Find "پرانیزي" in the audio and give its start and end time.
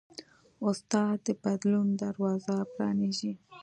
2.73-3.33